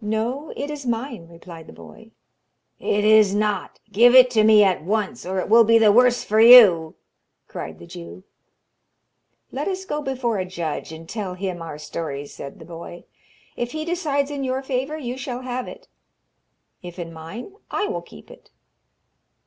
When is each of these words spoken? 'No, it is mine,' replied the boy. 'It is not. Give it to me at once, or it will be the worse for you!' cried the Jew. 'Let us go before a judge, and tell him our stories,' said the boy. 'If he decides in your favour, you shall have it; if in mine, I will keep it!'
'No, 0.00 0.54
it 0.56 0.70
is 0.70 0.86
mine,' 0.86 1.28
replied 1.28 1.66
the 1.66 1.72
boy. 1.74 2.10
'It 2.78 3.04
is 3.04 3.34
not. 3.34 3.78
Give 3.92 4.14
it 4.14 4.30
to 4.30 4.42
me 4.42 4.64
at 4.64 4.82
once, 4.82 5.26
or 5.26 5.38
it 5.38 5.50
will 5.50 5.64
be 5.64 5.76
the 5.76 5.92
worse 5.92 6.24
for 6.24 6.40
you!' 6.40 6.94
cried 7.46 7.78
the 7.78 7.86
Jew. 7.86 8.24
'Let 9.52 9.68
us 9.68 9.84
go 9.84 10.00
before 10.00 10.38
a 10.38 10.46
judge, 10.46 10.92
and 10.92 11.06
tell 11.06 11.34
him 11.34 11.60
our 11.60 11.76
stories,' 11.76 12.32
said 12.32 12.58
the 12.58 12.64
boy. 12.64 13.04
'If 13.54 13.72
he 13.72 13.84
decides 13.84 14.30
in 14.30 14.44
your 14.44 14.62
favour, 14.62 14.96
you 14.96 15.18
shall 15.18 15.42
have 15.42 15.68
it; 15.68 15.88
if 16.82 16.98
in 16.98 17.12
mine, 17.12 17.52
I 17.70 17.86
will 17.86 18.00
keep 18.00 18.30
it!' 18.30 18.50